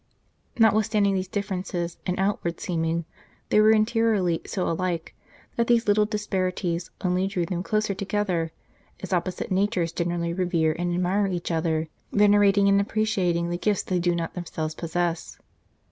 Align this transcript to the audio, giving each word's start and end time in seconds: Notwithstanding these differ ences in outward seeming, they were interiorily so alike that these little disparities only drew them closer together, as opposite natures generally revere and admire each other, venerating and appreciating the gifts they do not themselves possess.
Notwithstanding 0.57 1.13
these 1.13 1.27
differ 1.27 1.53
ences 1.53 1.97
in 2.07 2.17
outward 2.17 2.59
seeming, 2.59 3.05
they 3.49 3.61
were 3.61 3.69
interiorily 3.71 4.41
so 4.47 4.67
alike 4.67 5.13
that 5.57 5.67
these 5.67 5.87
little 5.87 6.07
disparities 6.07 6.89
only 7.01 7.27
drew 7.27 7.45
them 7.45 7.61
closer 7.61 7.93
together, 7.93 8.51
as 9.03 9.13
opposite 9.13 9.51
natures 9.51 9.91
generally 9.91 10.33
revere 10.33 10.71
and 10.79 10.91
admire 10.91 11.27
each 11.27 11.51
other, 11.51 11.87
venerating 12.11 12.67
and 12.67 12.81
appreciating 12.81 13.51
the 13.51 13.59
gifts 13.59 13.83
they 13.83 13.99
do 13.99 14.15
not 14.15 14.33
themselves 14.33 14.73
possess. 14.73 15.37